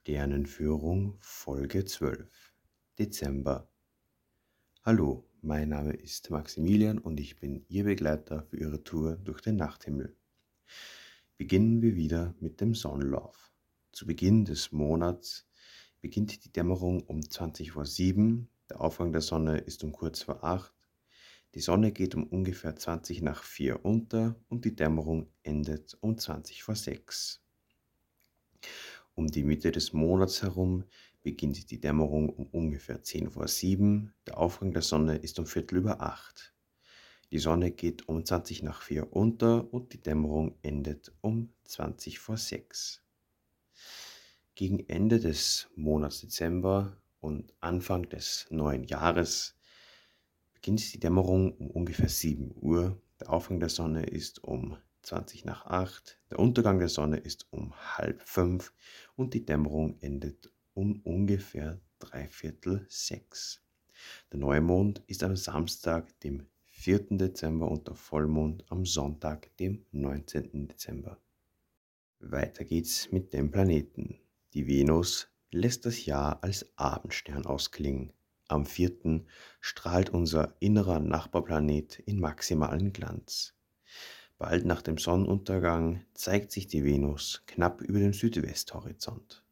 Sternenführung 0.00 1.16
Folge 1.20 1.84
12 1.84 2.54
Dezember 2.98 3.68
Hallo, 4.82 5.28
mein 5.42 5.68
Name 5.68 5.92
ist 5.92 6.30
Maximilian 6.30 6.98
und 6.98 7.20
ich 7.20 7.38
bin 7.38 7.64
Ihr 7.68 7.84
Begleiter 7.84 8.42
für 8.44 8.56
Ihre 8.56 8.82
Tour 8.82 9.16
durch 9.16 9.42
den 9.42 9.56
Nachthimmel. 9.56 10.16
Beginnen 11.36 11.82
wir 11.82 11.94
wieder 11.94 12.34
mit 12.40 12.60
dem 12.60 12.74
Sonnenlauf. 12.74 13.52
Zu 13.92 14.06
Beginn 14.06 14.44
des 14.44 14.72
Monats 14.72 15.46
beginnt 16.00 16.44
die 16.44 16.52
Dämmerung 16.52 17.02
um 17.02 17.20
20.07 17.20 18.16
Uhr, 18.16 18.46
der 18.70 18.80
Aufgang 18.80 19.12
der 19.12 19.20
Sonne 19.20 19.58
ist 19.58 19.84
um 19.84 19.92
kurz 19.92 20.22
vor 20.22 20.42
8 20.42 20.72
die 21.54 21.60
Sonne 21.60 21.92
geht 21.92 22.14
um 22.14 22.24
ungefähr 22.24 22.76
20 22.76 23.20
nach 23.20 23.42
4 23.42 23.84
unter 23.84 24.36
und 24.48 24.64
die 24.64 24.74
Dämmerung 24.74 25.30
endet 25.42 25.98
um 26.00 26.16
20 26.16 26.62
vor 26.62 26.76
6. 26.76 27.42
Um 29.14 29.26
die 29.26 29.44
Mitte 29.44 29.70
des 29.72 29.92
Monats 29.92 30.42
herum 30.42 30.84
beginnt 31.22 31.70
die 31.70 31.80
Dämmerung 31.80 32.30
um 32.30 32.46
ungefähr 32.46 33.02
10 33.02 33.30
vor 33.30 33.46
7. 33.46 34.12
Der 34.26 34.38
Aufgang 34.38 34.72
der 34.72 34.82
Sonne 34.82 35.16
ist 35.16 35.38
um 35.38 35.46
Viertel 35.46 35.78
über 35.78 36.00
8. 36.00 36.54
Die 37.30 37.38
Sonne 37.38 37.70
geht 37.70 38.08
um 38.08 38.24
20 38.24 38.62
nach 38.62 38.82
4 38.82 39.12
unter 39.12 39.72
und 39.72 39.92
die 39.92 40.02
Dämmerung 40.02 40.56
endet 40.62 41.12
um 41.20 41.52
20 41.64 42.18
vor 42.18 42.36
6. 42.36 43.02
Gegen 44.54 44.80
Ende 44.88 45.20
des 45.20 45.68
Monats 45.76 46.20
Dezember 46.20 46.96
und 47.20 47.52
Anfang 47.60 48.08
des 48.08 48.46
neuen 48.50 48.84
Jahres 48.84 49.56
beginnt 50.54 50.92
die 50.92 51.00
Dämmerung 51.00 51.52
um 51.56 51.70
ungefähr 51.70 52.08
7 52.08 52.54
Uhr. 52.60 53.00
Der 53.20 53.30
Aufgang 53.30 53.60
der 53.60 53.68
Sonne 53.68 54.04
ist 54.04 54.42
um 54.42 54.76
20 55.02 55.44
nach 55.44 55.66
8. 55.66 56.18
Der 56.30 56.38
Untergang 56.38 56.78
der 56.78 56.88
Sonne 56.88 57.18
ist 57.18 57.46
um 57.50 57.74
halb 57.98 58.22
5 58.22 58.72
und 59.16 59.34
die 59.34 59.44
Dämmerung 59.44 59.98
endet 60.00 60.52
um 60.74 61.00
ungefähr 61.02 61.80
dreiviertel 61.98 62.86
6. 62.88 63.62
Der 64.32 64.38
Neumond 64.38 65.02
ist 65.06 65.22
am 65.22 65.36
Samstag, 65.36 66.18
dem 66.20 66.46
4. 66.70 67.18
Dezember 67.18 67.70
und 67.70 67.86
der 67.86 67.94
Vollmond 67.94 68.64
am 68.68 68.84
Sonntag, 68.84 69.56
dem 69.58 69.84
19. 69.92 70.68
Dezember. 70.68 71.18
Weiter 72.18 72.64
geht's 72.64 73.10
mit 73.12 73.32
den 73.32 73.50
Planeten. 73.50 74.18
Die 74.54 74.66
Venus 74.66 75.28
lässt 75.50 75.86
das 75.86 76.06
Jahr 76.06 76.42
als 76.42 76.66
Abendstern 76.76 77.46
ausklingen. 77.46 78.12
Am 78.48 78.66
4. 78.66 79.24
strahlt 79.60 80.10
unser 80.10 80.56
innerer 80.60 80.98
Nachbarplanet 80.98 81.98
in 82.00 82.20
maximalen 82.20 82.92
Glanz. 82.92 83.54
Bald 84.42 84.64
nach 84.64 84.82
dem 84.82 84.98
Sonnenuntergang 84.98 86.04
zeigt 86.14 86.50
sich 86.50 86.66
die 86.66 86.84
Venus 86.84 87.44
knapp 87.46 87.80
über 87.80 88.00
dem 88.00 88.12
Südwesthorizont. 88.12 89.44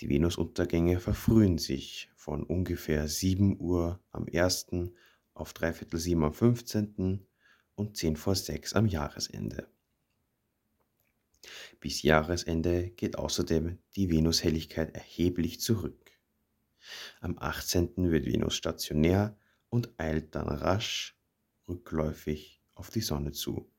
Die 0.00 0.08
Venusuntergänge 0.08 0.98
verfrühen 0.98 1.56
sich 1.56 2.10
von 2.16 2.42
ungefähr 2.42 3.06
7 3.06 3.60
Uhr 3.60 4.00
am 4.10 4.26
1. 4.26 4.90
auf 5.34 5.52
dreiviertel 5.52 6.00
7 6.00 6.24
am 6.24 6.34
15. 6.34 7.24
und 7.76 7.96
10 7.96 8.16
vor 8.16 8.34
6 8.34 8.72
am 8.72 8.86
Jahresende. 8.86 9.68
Bis 11.78 12.02
Jahresende 12.02 12.90
geht 12.90 13.16
außerdem 13.16 13.78
die 13.94 14.10
Venushelligkeit 14.10 14.96
erheblich 14.96 15.60
zurück. 15.60 16.10
Am 17.20 17.38
18. 17.38 18.10
wird 18.10 18.26
Venus 18.26 18.56
stationär 18.56 19.38
und 19.68 19.92
eilt 19.96 20.34
dann 20.34 20.48
rasch 20.48 21.16
rückläufig 21.68 22.60
auf 22.74 22.90
die 22.90 23.00
Sonne 23.00 23.30
zu 23.30 23.70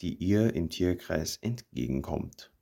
die 0.00 0.14
ihr 0.14 0.54
im 0.54 0.70
Tierkreis 0.70 1.36
entgegenkommt. 1.38 2.52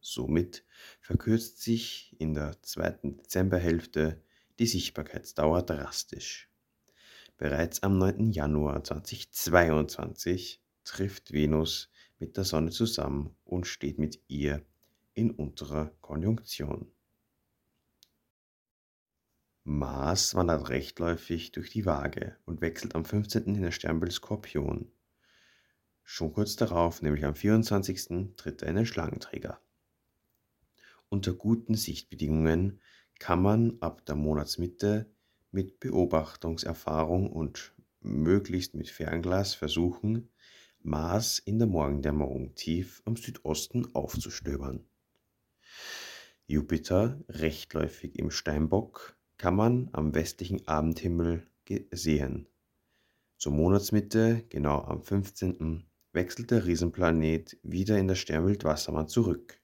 Somit 0.00 0.64
verkürzt 1.00 1.60
sich 1.60 2.16
in 2.18 2.34
der 2.34 2.60
zweiten 2.62 3.16
Dezemberhälfte 3.18 4.20
die 4.58 4.66
Sichtbarkeitsdauer 4.66 5.62
drastisch. 5.62 6.48
Bereits 7.36 7.82
am 7.82 7.98
9. 7.98 8.32
Januar 8.32 8.82
2022 8.82 10.60
trifft 10.84 11.32
Venus 11.32 11.90
mit 12.18 12.36
der 12.36 12.44
Sonne 12.44 12.70
zusammen 12.70 13.34
und 13.44 13.66
steht 13.66 13.98
mit 13.98 14.20
ihr 14.28 14.64
in 15.14 15.30
unterer 15.30 15.92
Konjunktion. 16.00 16.90
Mars 19.64 20.34
wandert 20.34 20.68
rechtläufig 20.70 21.52
durch 21.52 21.70
die 21.70 21.86
Waage 21.86 22.36
und 22.44 22.60
wechselt 22.60 22.96
am 22.96 23.04
15. 23.04 23.54
in 23.54 23.62
der 23.62 23.70
Sternbild 23.70 24.12
Skorpion 24.12 24.90
Schon 26.14 26.34
kurz 26.34 26.56
darauf, 26.56 27.00
nämlich 27.00 27.24
am 27.24 27.34
24. 27.34 28.36
tritt 28.36 28.60
er 28.60 28.68
in 28.68 28.76
den 28.76 28.84
Schlangenträger. 28.84 29.58
Unter 31.08 31.32
guten 31.32 31.74
Sichtbedingungen 31.74 32.82
kann 33.18 33.40
man 33.40 33.78
ab 33.80 34.04
der 34.04 34.14
Monatsmitte 34.14 35.10
mit 35.52 35.80
Beobachtungserfahrung 35.80 37.32
und 37.32 37.72
möglichst 38.02 38.74
mit 38.74 38.90
Fernglas 38.90 39.54
versuchen, 39.54 40.28
Mars 40.82 41.38
in 41.38 41.58
der 41.58 41.66
Morgendämmerung 41.66 42.54
tief 42.56 43.00
am 43.06 43.16
Südosten 43.16 43.94
aufzustöbern. 43.94 44.84
Jupiter, 46.46 47.24
rechtläufig 47.30 48.18
im 48.18 48.30
Steinbock, 48.30 49.16
kann 49.38 49.56
man 49.56 49.88
am 49.92 50.14
westlichen 50.14 50.68
Abendhimmel 50.68 51.46
sehen. 51.90 52.48
Zur 53.38 53.52
Monatsmitte, 53.52 54.44
genau 54.50 54.82
am 54.82 55.02
15 55.02 55.86
wechselt 56.12 56.50
der 56.50 56.66
Riesenplanet 56.66 57.58
wieder 57.62 57.98
in 57.98 58.08
das 58.08 58.18
Sternbild 58.18 58.64
Wassermann 58.64 59.08
zurück. 59.08 59.60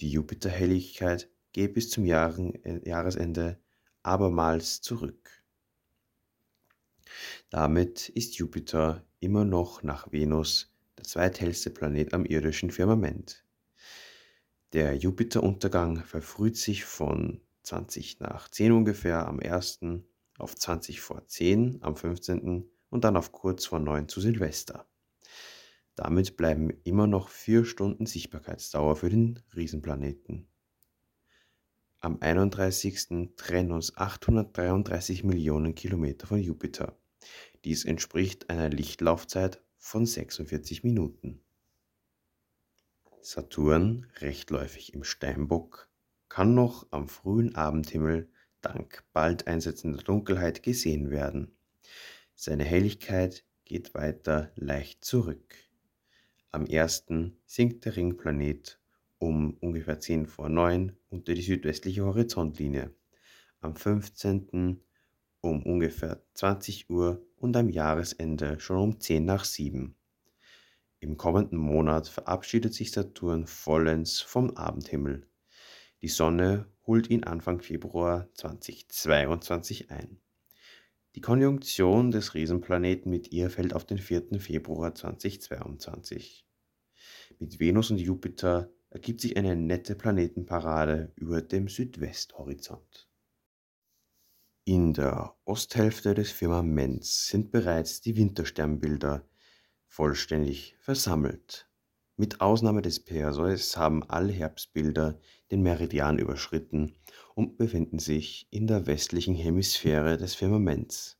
Die 0.00 0.10
Jupiterhelligkeit 0.10 1.30
geht 1.52 1.74
bis 1.74 1.90
zum 1.90 2.04
äh, 2.04 2.88
Jahresende 2.88 3.58
abermals 4.02 4.80
zurück. 4.80 5.30
Damit 7.50 8.08
ist 8.10 8.36
Jupiter 8.36 9.04
immer 9.20 9.44
noch 9.44 9.82
nach 9.82 10.12
Venus 10.12 10.72
der 10.98 11.04
zweithellste 11.04 11.70
Planet 11.70 12.12
am 12.12 12.24
irdischen 12.24 12.70
Firmament. 12.70 13.44
Der 14.72 14.96
Jupiteruntergang 14.96 15.98
verfrüht 16.04 16.56
sich 16.56 16.84
von 16.84 17.40
20 17.62 18.20
nach 18.20 18.48
10 18.48 18.72
ungefähr 18.72 19.26
am 19.26 19.38
1. 19.38 19.80
auf 20.38 20.56
20 20.56 21.00
vor 21.00 21.26
10 21.26 21.78
am 21.82 21.96
15. 21.96 22.68
und 22.90 23.04
dann 23.04 23.16
auf 23.16 23.32
kurz 23.32 23.66
vor 23.66 23.78
9 23.78 24.08
zu 24.08 24.20
Silvester. 24.20 24.86
Damit 25.96 26.36
bleiben 26.36 26.70
immer 26.82 27.06
noch 27.06 27.28
vier 27.28 27.64
Stunden 27.64 28.06
Sichtbarkeitsdauer 28.06 28.96
für 28.96 29.10
den 29.10 29.40
Riesenplaneten. 29.54 30.48
Am 32.00 32.20
31. 32.20 33.30
trennen 33.36 33.72
uns 33.72 33.96
833 33.96 35.24
Millionen 35.24 35.74
Kilometer 35.74 36.26
von 36.26 36.38
Jupiter. 36.38 36.98
Dies 37.64 37.84
entspricht 37.84 38.50
einer 38.50 38.68
Lichtlaufzeit 38.68 39.62
von 39.78 40.04
46 40.04 40.84
Minuten. 40.84 41.40
Saturn, 43.22 44.06
rechtläufig 44.18 44.92
im 44.92 45.02
Steinbock, 45.02 45.88
kann 46.28 46.54
noch 46.54 46.86
am 46.90 47.08
frühen 47.08 47.54
Abendhimmel 47.54 48.28
dank 48.60 49.04
bald 49.12 49.46
einsetzender 49.46 50.02
Dunkelheit 50.02 50.62
gesehen 50.62 51.10
werden. 51.10 51.56
Seine 52.34 52.64
Helligkeit 52.64 53.44
geht 53.64 53.94
weiter 53.94 54.52
leicht 54.56 55.04
zurück. 55.04 55.54
Am 56.54 56.68
1. 56.70 57.06
sinkt 57.46 57.84
der 57.84 57.96
Ringplanet 57.96 58.78
um 59.18 59.54
ungefähr 59.54 59.98
10 59.98 60.26
vor 60.26 60.48
9 60.48 60.96
unter 61.10 61.34
die 61.34 61.42
südwestliche 61.42 62.04
Horizontlinie, 62.04 62.94
am 63.60 63.74
15. 63.74 64.80
um 65.40 65.62
ungefähr 65.64 66.22
20 66.34 66.88
Uhr 66.90 67.26
und 67.34 67.56
am 67.56 67.68
Jahresende 67.70 68.60
schon 68.60 68.76
um 68.76 69.00
10 69.00 69.24
nach 69.24 69.44
7. 69.44 69.96
Im 71.00 71.16
kommenden 71.16 71.58
Monat 71.58 72.06
verabschiedet 72.06 72.72
sich 72.72 72.92
Saturn 72.92 73.48
vollends 73.48 74.20
vom 74.20 74.52
Abendhimmel. 74.52 75.26
Die 76.02 76.08
Sonne 76.08 76.68
holt 76.86 77.10
ihn 77.10 77.24
Anfang 77.24 77.62
Februar 77.62 78.28
2022 78.34 79.90
ein. 79.90 80.20
Die 81.16 81.20
Konjunktion 81.20 82.10
des 82.10 82.34
Riesenplaneten 82.34 83.08
mit 83.08 83.30
ihr 83.30 83.48
fällt 83.48 83.72
auf 83.74 83.84
den 83.84 83.98
4. 83.98 84.40
Februar 84.40 84.94
2022. 84.94 86.44
Mit 87.44 87.60
Venus 87.60 87.90
und 87.90 87.98
Jupiter 87.98 88.72
ergibt 88.88 89.20
sich 89.20 89.36
eine 89.36 89.54
nette 89.54 89.94
Planetenparade 89.94 91.12
über 91.14 91.42
dem 91.42 91.68
Südwesthorizont. 91.68 93.06
In 94.64 94.94
der 94.94 95.36
Osthälfte 95.44 96.14
des 96.14 96.32
Firmaments 96.32 97.26
sind 97.26 97.50
bereits 97.50 98.00
die 98.00 98.16
Wintersternbilder 98.16 99.28
vollständig 99.84 100.74
versammelt. 100.80 101.68
Mit 102.16 102.40
Ausnahme 102.40 102.80
des 102.80 103.04
Perseus 103.04 103.76
haben 103.76 104.02
alle 104.04 104.32
Herbstbilder 104.32 105.20
den 105.50 105.60
Meridian 105.60 106.18
überschritten 106.18 106.96
und 107.34 107.58
befinden 107.58 107.98
sich 107.98 108.48
in 108.52 108.66
der 108.66 108.86
westlichen 108.86 109.34
Hemisphäre 109.34 110.16
des 110.16 110.34
Firmaments. 110.34 111.18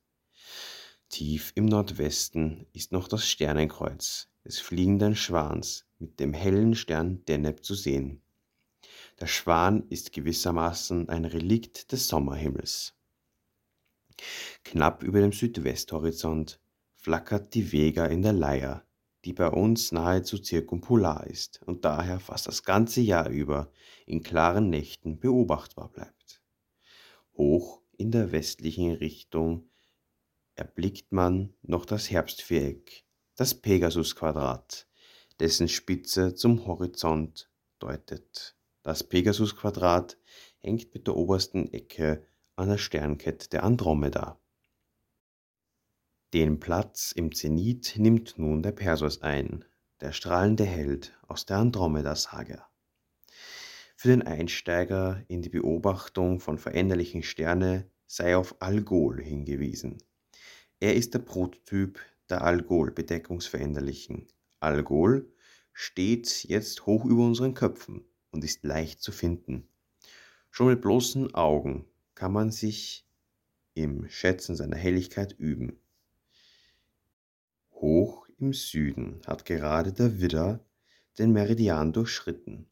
Tief 1.09 1.51
im 1.53 1.65
Nordwesten 1.65 2.65
ist 2.73 2.91
noch 2.91 3.07
das 3.07 3.27
Sternenkreuz 3.27 4.31
des 4.43 4.59
fliegenden 4.59 5.15
Schwans 5.15 5.84
mit 5.99 6.19
dem 6.19 6.33
hellen 6.33 6.75
Stern 6.75 7.23
Deneb 7.25 7.63
zu 7.63 7.75
sehen. 7.75 8.21
Der 9.19 9.27
Schwan 9.27 9.87
ist 9.89 10.11
gewissermaßen 10.11 11.09
ein 11.09 11.25
Relikt 11.25 11.91
des 11.91 12.07
Sommerhimmels. 12.07 12.93
Knapp 14.63 15.03
über 15.03 15.21
dem 15.21 15.31
Südwesthorizont 15.31 16.59
flackert 16.93 17.53
die 17.53 17.71
Vega 17.71 18.05
in 18.05 18.21
der 18.21 18.33
Leier, 18.33 18.85
die 19.25 19.33
bei 19.33 19.49
uns 19.49 19.91
nahezu 19.91 20.37
zirkumpolar 20.37 21.27
ist 21.27 21.61
und 21.63 21.85
daher 21.85 22.19
fast 22.19 22.47
das 22.47 22.63
ganze 22.63 23.01
Jahr 23.01 23.29
über 23.29 23.71
in 24.05 24.21
klaren 24.21 24.69
Nächten 24.69 25.19
beobachtbar 25.19 25.89
bleibt. 25.89 26.41
Hoch 27.37 27.81
in 27.97 28.11
der 28.11 28.31
westlichen 28.31 28.91
Richtung 28.91 29.69
erblickt 30.55 31.11
man 31.11 31.53
noch 31.61 31.85
das 31.85 32.09
Herbstviereck, 32.09 33.03
das 33.35 33.55
Pegasusquadrat, 33.55 34.87
dessen 35.39 35.67
Spitze 35.67 36.33
zum 36.35 36.65
Horizont 36.65 37.49
deutet. 37.79 38.55
Das 38.83 39.03
Pegasusquadrat 39.03 40.17
hängt 40.59 40.93
mit 40.93 41.07
der 41.07 41.15
obersten 41.15 41.71
Ecke 41.73 42.25
an 42.55 42.69
der 42.69 42.77
Sternkette 42.77 43.49
der 43.49 43.63
Andromeda. 43.63 44.39
Den 46.33 46.59
Platz 46.59 47.11
im 47.11 47.33
Zenit 47.33 47.95
nimmt 47.97 48.37
nun 48.37 48.61
der 48.61 48.71
Perseus 48.71 49.21
ein, 49.21 49.65
der 50.01 50.11
strahlende 50.11 50.65
Held 50.65 51.17
aus 51.27 51.45
der 51.45 51.57
Andromeda-Saga. 51.57 52.67
Für 53.95 54.09
den 54.09 54.21
Einsteiger 54.21 55.23
in 55.27 55.41
die 55.41 55.49
Beobachtung 55.49 56.39
von 56.39 56.57
veränderlichen 56.57 57.23
Sterne 57.23 57.89
sei 58.07 58.35
auf 58.35 58.61
Algol 58.61 59.21
hingewiesen. 59.21 59.97
Er 60.79 60.95
ist 60.95 61.13
der 61.13 61.19
Prototyp 61.19 61.99
der 62.29 62.43
Algol-Bedeckungsveränderlichen. 62.43 64.27
Algol 64.65 65.31
steht 65.73 66.43
jetzt 66.45 66.85
hoch 66.87 67.05
über 67.05 67.23
unseren 67.23 67.53
Köpfen 67.53 68.03
und 68.31 68.43
ist 68.43 68.63
leicht 68.63 69.01
zu 69.01 69.11
finden. 69.11 69.67
Schon 70.49 70.67
mit 70.67 70.81
bloßen 70.81 71.35
Augen 71.35 71.85
kann 72.15 72.33
man 72.33 72.49
sich 72.49 73.05
im 73.75 74.09
Schätzen 74.09 74.55
seiner 74.55 74.77
Helligkeit 74.77 75.33
üben. 75.37 75.79
Hoch 77.73 78.27
im 78.39 78.53
Süden 78.53 79.21
hat 79.27 79.45
gerade 79.45 79.93
der 79.93 80.19
Widder 80.19 80.65
den 81.19 81.31
Meridian 81.31 81.93
durchschritten. 81.93 82.67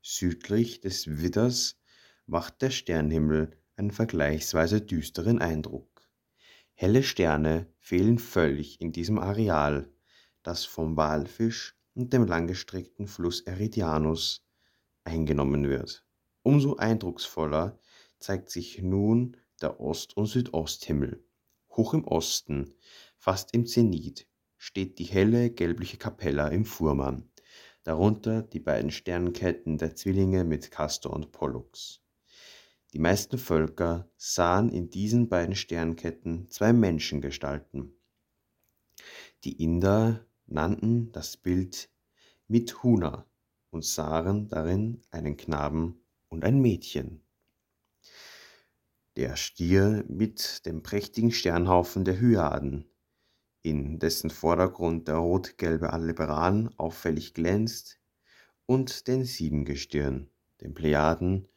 Südlich 0.00 0.80
des 0.80 1.20
Widders 1.20 1.78
macht 2.26 2.62
der 2.62 2.70
Sternhimmel 2.70 3.50
einen 3.76 3.90
vergleichsweise 3.90 4.80
düsteren 4.80 5.40
Eindruck. 5.40 6.08
Helle 6.74 7.02
Sterne 7.02 7.66
fehlen 7.78 8.18
völlig 8.18 8.80
in 8.80 8.92
diesem 8.92 9.18
Areal, 9.18 9.88
das 10.46 10.64
vom 10.64 10.96
Walfisch 10.96 11.76
und 11.94 12.12
dem 12.12 12.26
langgestreckten 12.26 13.06
Fluss 13.06 13.40
Eridianus 13.40 14.46
eingenommen 15.04 15.68
wird. 15.68 16.04
Umso 16.42 16.76
eindrucksvoller 16.76 17.78
zeigt 18.18 18.50
sich 18.50 18.80
nun 18.82 19.36
der 19.60 19.80
Ost- 19.80 20.16
und 20.16 20.26
Südosthimmel. 20.26 21.24
Hoch 21.70 21.94
im 21.94 22.04
Osten, 22.04 22.74
fast 23.16 23.54
im 23.54 23.66
Zenit, 23.66 24.28
steht 24.56 24.98
die 24.98 25.04
helle 25.04 25.50
gelbliche 25.50 25.96
Kapella 25.96 26.48
im 26.48 26.64
Fuhrmann, 26.64 27.30
darunter 27.82 28.42
die 28.42 28.60
beiden 28.60 28.90
Sternenketten 28.90 29.78
der 29.78 29.94
Zwillinge 29.94 30.44
mit 30.44 30.70
Castor 30.70 31.12
und 31.12 31.32
Pollux. 31.32 32.00
Die 32.92 32.98
meisten 32.98 33.36
Völker 33.36 34.08
sahen 34.16 34.70
in 34.70 34.90
diesen 34.90 35.28
beiden 35.28 35.54
Sternketten 35.54 36.48
zwei 36.48 36.72
Menschengestalten. 36.72 37.92
Die 39.44 39.62
Inder 39.62 40.25
nannten 40.46 41.12
das 41.12 41.36
Bild 41.36 41.88
Mithuna 42.48 43.26
und 43.70 43.84
sahen 43.84 44.48
darin 44.48 45.02
einen 45.10 45.36
Knaben 45.36 46.00
und 46.28 46.44
ein 46.44 46.60
Mädchen. 46.60 47.22
Der 49.16 49.36
Stier 49.36 50.04
mit 50.08 50.66
dem 50.66 50.82
prächtigen 50.82 51.32
Sternhaufen 51.32 52.04
der 52.04 52.20
Hyaden 52.20 52.90
in 53.66 53.98
dessen 53.98 54.30
Vordergrund 54.30 55.08
der 55.08 55.16
rot-gelbe 55.16 55.92
Aldebaran 55.92 56.72
auffällig 56.76 57.34
glänzt, 57.34 57.98
und 58.64 59.06
den 59.06 59.24
Siebengestirn, 59.24 60.30
den 60.60 60.74
Plejaden, 60.74 61.48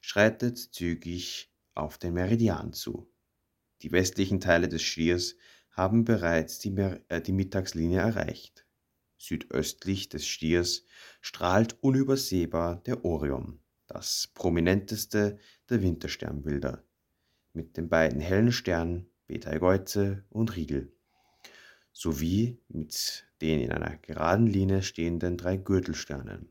schreitet 0.00 0.58
zügig 0.58 1.50
auf 1.74 1.98
den 1.98 2.14
Meridian 2.14 2.72
zu. 2.72 3.10
Die 3.82 3.92
westlichen 3.92 4.40
Teile 4.40 4.68
des 4.68 4.82
Stiers 4.82 5.36
haben 5.78 6.04
bereits 6.04 6.58
die, 6.58 6.76
äh, 7.08 7.22
die 7.22 7.32
Mittagslinie 7.32 8.00
erreicht. 8.00 8.66
Südöstlich 9.16 10.10
des 10.10 10.26
Stiers 10.26 10.84
strahlt 11.22 11.82
unübersehbar 11.82 12.82
der 12.82 13.04
Orion, 13.06 13.60
das 13.86 14.28
prominenteste 14.34 15.38
der 15.70 15.82
Wintersternbilder, 15.82 16.84
mit 17.54 17.78
den 17.78 17.88
beiden 17.88 18.20
hellen 18.20 18.52
Sternen 18.52 19.08
Betelgeuse 19.26 20.24
und 20.28 20.54
Riegel 20.54 20.92
sowie 21.98 22.60
mit 22.68 23.26
den 23.40 23.58
in 23.58 23.72
einer 23.72 23.96
geraden 23.96 24.46
Linie 24.46 24.82
stehenden 24.82 25.36
drei 25.36 25.56
Gürtelsternen. 25.56 26.48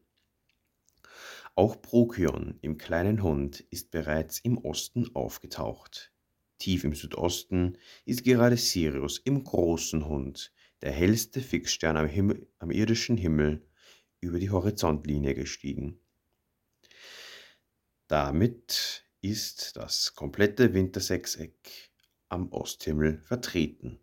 Auch 1.56 1.82
Procyon 1.82 2.60
im 2.62 2.78
kleinen 2.78 3.24
Hund 3.24 3.62
ist 3.72 3.90
bereits 3.90 4.40
im 4.40 4.58
Osten 4.58 5.16
aufgetaucht. 5.16 6.12
Tief 6.60 6.84
im 6.84 6.96
Südosten 6.96 7.78
ist 8.06 8.24
gerade 8.24 8.58
Sirius 8.58 9.20
im 9.20 9.44
großen 9.44 10.08
Hund, 10.08 10.52
der 10.82 10.92
hellste 10.92 11.42
Fixstern 11.42 11.98
am, 11.98 12.08
Himmel, 12.08 12.48
am 12.60 12.72
irdischen 12.72 13.18
Himmel, 13.18 13.66
über 14.20 14.40
die 14.40 14.50
Horizontlinie 14.50 15.36
gestiegen. 15.36 16.00
Damit 18.08 19.06
ist 19.22 19.76
das 19.76 20.16
komplette 20.16 20.74
Wintersechseck 20.74 21.92
am 22.30 22.52
Osthimmel 22.52 23.22
vertreten. 23.22 24.00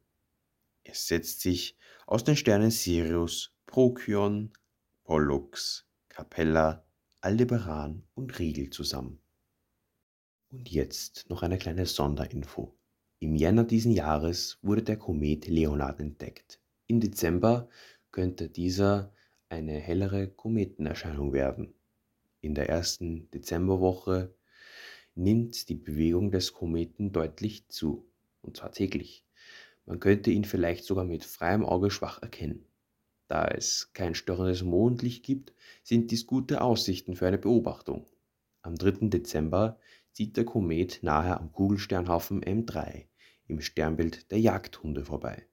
Es 0.82 1.08
setzt 1.08 1.40
sich 1.40 1.76
aus 2.06 2.24
den 2.24 2.36
Sternen 2.36 2.70
Sirius, 2.70 3.52
Procyon, 3.66 4.52
Pollux, 5.04 5.86
Capella, 6.08 6.86
Aldebaran 7.20 8.06
und 8.14 8.38
Riegel 8.38 8.70
zusammen. 8.70 9.24
Und 10.54 10.70
jetzt 10.70 11.28
noch 11.28 11.42
eine 11.42 11.58
kleine 11.58 11.84
Sonderinfo. 11.84 12.76
Im 13.18 13.34
Jänner 13.34 13.64
diesen 13.64 13.90
Jahres 13.90 14.56
wurde 14.62 14.84
der 14.84 14.96
Komet 14.96 15.48
Leonard 15.48 15.98
entdeckt. 15.98 16.60
Im 16.86 17.00
Dezember 17.00 17.68
könnte 18.12 18.48
dieser 18.48 19.12
eine 19.48 19.72
hellere 19.72 20.28
Kometenerscheinung 20.28 21.32
werden. 21.32 21.74
In 22.40 22.54
der 22.54 22.68
ersten 22.68 23.28
Dezemberwoche 23.32 24.32
nimmt 25.16 25.68
die 25.68 25.75
Bewegung 25.75 26.30
des 26.30 26.52
Kometen 26.52 27.11
deutlich 27.11 27.66
zu, 27.66 28.06
und 28.40 28.56
zwar 28.56 28.70
täglich. 28.70 29.25
Man 29.87 29.99
könnte 29.99 30.30
ihn 30.30 30.44
vielleicht 30.44 30.84
sogar 30.84 31.04
mit 31.04 31.25
freiem 31.25 31.66
Auge 31.66 31.90
schwach 31.90 32.23
erkennen. 32.23 32.64
Da 33.26 33.49
es 33.49 33.90
kein 33.92 34.14
störendes 34.14 34.62
Mondlicht 34.62 35.25
gibt, 35.25 35.52
sind 35.82 36.12
dies 36.12 36.28
gute 36.28 36.61
Aussichten 36.61 37.16
für 37.16 37.26
eine 37.26 37.38
Beobachtung. 37.38 38.06
Am 38.62 38.76
3. 38.76 39.08
Dezember 39.08 39.80
zieht 40.14 40.37
der 40.37 40.44
Komet 40.44 41.00
nahe 41.02 41.38
am 41.38 41.50
Kugelsternhaufen 41.52 42.40
M3 42.42 43.06
im 43.49 43.61
Sternbild 43.61 44.30
der 44.30 44.38
Jagdhunde 44.38 45.04
vorbei. 45.04 45.47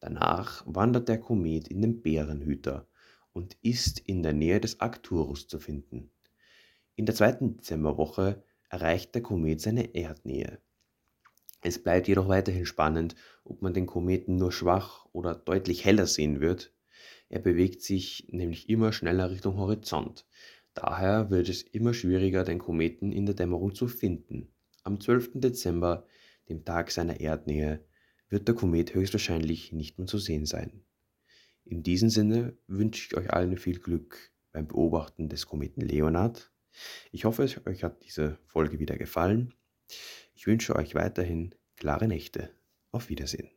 Danach 0.00 0.64
wandert 0.66 1.08
der 1.08 1.20
Komet 1.20 1.68
in 1.68 1.82
den 1.82 2.00
Bärenhüter 2.00 2.88
und 3.32 3.58
ist 3.60 3.98
in 4.00 4.22
der 4.22 4.32
Nähe 4.32 4.58
des 4.58 4.80
Arcturus 4.80 5.46
zu 5.46 5.60
finden. 5.60 6.10
In 6.96 7.04
der 7.04 7.14
zweiten 7.14 7.58
Dezemberwoche 7.58 8.42
erreicht 8.70 9.14
der 9.14 9.22
Komet 9.22 9.60
seine 9.60 9.94
Erdnähe. 9.94 10.58
Es 11.60 11.82
bleibt 11.82 12.08
jedoch 12.08 12.28
weiterhin 12.28 12.64
spannend, 12.64 13.14
ob 13.44 13.60
man 13.60 13.74
den 13.74 13.86
Kometen 13.86 14.36
nur 14.36 14.50
schwach 14.50 15.06
oder 15.12 15.34
deutlich 15.34 15.84
heller 15.84 16.06
sehen 16.06 16.40
wird. 16.40 16.72
Er 17.28 17.40
bewegt 17.40 17.82
sich 17.82 18.28
nämlich 18.30 18.70
immer 18.70 18.92
schneller 18.92 19.30
Richtung 19.30 19.58
Horizont. 19.58 20.26
Daher 20.74 21.30
wird 21.30 21.48
es 21.48 21.62
immer 21.62 21.94
schwieriger, 21.94 22.44
den 22.44 22.58
Kometen 22.58 23.12
in 23.12 23.26
der 23.26 23.34
Dämmerung 23.34 23.74
zu 23.74 23.88
finden. 23.88 24.48
Am 24.82 25.00
12. 25.00 25.32
Dezember, 25.34 26.06
dem 26.48 26.64
Tag 26.64 26.90
seiner 26.90 27.20
Erdnähe, 27.20 27.84
wird 28.28 28.46
der 28.48 28.54
Komet 28.54 28.94
höchstwahrscheinlich 28.94 29.72
nicht 29.72 29.98
mehr 29.98 30.06
zu 30.06 30.18
sehen 30.18 30.46
sein. 30.46 30.84
In 31.64 31.82
diesem 31.82 32.08
Sinne 32.08 32.56
wünsche 32.66 33.06
ich 33.06 33.16
euch 33.16 33.32
allen 33.32 33.56
viel 33.56 33.78
Glück 33.78 34.32
beim 34.52 34.66
Beobachten 34.66 35.28
des 35.28 35.46
Kometen 35.46 35.82
Leonard. 35.82 36.52
Ich 37.12 37.24
hoffe, 37.24 37.42
euch 37.66 37.84
hat 37.84 38.02
diese 38.04 38.38
Folge 38.46 38.78
wieder 38.78 38.96
gefallen. 38.96 39.54
Ich 40.34 40.46
wünsche 40.46 40.76
euch 40.76 40.94
weiterhin 40.94 41.54
klare 41.76 42.08
Nächte. 42.08 42.50
Auf 42.92 43.08
Wiedersehen. 43.08 43.50